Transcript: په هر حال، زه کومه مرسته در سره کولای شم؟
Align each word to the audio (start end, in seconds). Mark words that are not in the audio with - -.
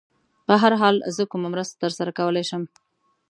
په 0.45 0.53
هر 0.61 0.73
حال، 0.81 0.95
زه 1.15 1.23
کومه 1.31 1.47
مرسته 1.53 1.75
در 1.83 1.91
سره 1.97 2.11
کولای 2.17 2.45
شم؟ 2.49 2.63